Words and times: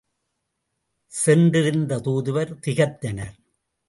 சென்றிருந்த 1.11 1.99
தூதுவர் 1.99 2.53
திகைத்தனர். 2.59 3.35